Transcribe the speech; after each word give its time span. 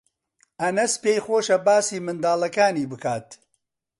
ئەنەس 0.61 0.93
پێی 1.03 1.19
خۆشە 1.25 1.57
باسی 1.65 2.03
منداڵەکانی 2.05 2.89
بکات. 2.91 3.27